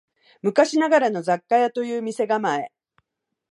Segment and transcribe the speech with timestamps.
[0.41, 2.71] 昔ながらの雑貨屋という店構え